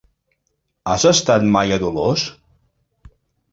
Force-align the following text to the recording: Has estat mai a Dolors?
Has 0.93 1.05
estat 1.09 1.45
mai 1.57 1.75
a 1.77 1.79
Dolors? 1.85 2.27